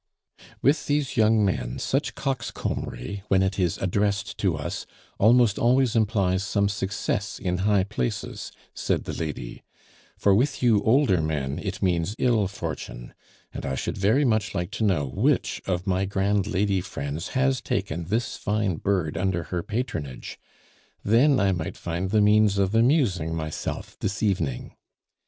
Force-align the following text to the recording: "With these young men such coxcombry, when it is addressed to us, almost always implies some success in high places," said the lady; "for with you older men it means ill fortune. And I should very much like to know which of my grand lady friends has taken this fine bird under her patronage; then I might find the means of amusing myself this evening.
"With 0.63 0.87
these 0.87 1.15
young 1.15 1.45
men 1.45 1.77
such 1.77 2.15
coxcombry, 2.15 3.21
when 3.27 3.43
it 3.43 3.59
is 3.59 3.77
addressed 3.77 4.35
to 4.39 4.55
us, 4.55 4.87
almost 5.19 5.59
always 5.59 5.95
implies 5.95 6.43
some 6.43 6.69
success 6.69 7.37
in 7.37 7.59
high 7.69 7.83
places," 7.83 8.51
said 8.73 9.03
the 9.03 9.13
lady; 9.13 9.61
"for 10.17 10.33
with 10.33 10.63
you 10.63 10.81
older 10.81 11.21
men 11.21 11.59
it 11.61 11.83
means 11.83 12.15
ill 12.17 12.47
fortune. 12.47 13.13
And 13.53 13.63
I 13.63 13.75
should 13.75 13.95
very 13.99 14.25
much 14.25 14.55
like 14.55 14.71
to 14.71 14.83
know 14.83 15.05
which 15.05 15.61
of 15.67 15.85
my 15.85 16.05
grand 16.05 16.47
lady 16.47 16.81
friends 16.81 17.27
has 17.37 17.61
taken 17.61 18.05
this 18.05 18.37
fine 18.37 18.77
bird 18.77 19.17
under 19.19 19.43
her 19.53 19.61
patronage; 19.61 20.39
then 21.03 21.39
I 21.39 21.51
might 21.51 21.77
find 21.77 22.09
the 22.09 22.21
means 22.21 22.57
of 22.57 22.73
amusing 22.73 23.35
myself 23.35 23.97
this 23.99 24.23
evening. 24.23 24.73